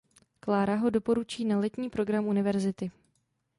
[0.39, 2.91] Clara ho doporučí na letní program univerzity.